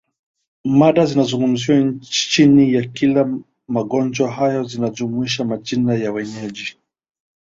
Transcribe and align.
Mada 0.79 1.05
zinazozungumziwa 1.05 1.93
chini 2.01 2.73
ya 2.73 2.83
kila 2.87 3.37
magonjwa 3.67 4.31
hayo 4.31 4.63
zinajumuisha 4.63 5.43
majina 5.45 5.95
ya 5.95 6.11
wenyeji 6.11 6.77